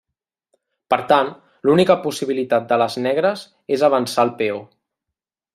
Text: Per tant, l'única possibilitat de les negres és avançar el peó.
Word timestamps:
Per 0.93 0.97
tant, 1.11 1.29
l'única 1.69 1.97
possibilitat 2.07 2.67
de 2.73 2.81
les 2.85 2.97
negres 3.09 3.47
és 3.79 3.87
avançar 3.91 4.29
el 4.29 4.37
peó. 4.43 4.61